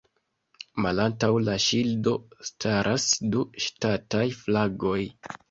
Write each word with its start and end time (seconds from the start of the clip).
Malantaŭ 0.85 1.29
la 1.49 1.57
ŝildo 1.65 2.15
staras 2.49 3.07
du 3.37 3.45
ŝtataj 3.67 4.25
flagoj. 4.41 4.99